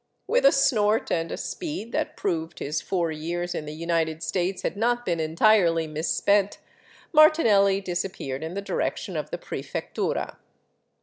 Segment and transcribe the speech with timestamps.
[0.25, 4.63] With a snort, and a speed that proved his four years in the United States
[4.63, 6.57] had not been entirely misspent,
[7.13, 10.39] Martinelli disappeared in the direction of the prefec tura.